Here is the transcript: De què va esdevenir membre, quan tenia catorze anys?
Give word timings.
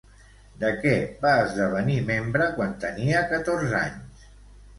De 0.61 0.69
què 0.85 0.93
va 1.25 1.33
esdevenir 1.41 1.99
membre, 2.07 2.49
quan 2.57 2.73
tenia 2.87 3.21
catorze 3.35 3.77
anys? 3.83 4.27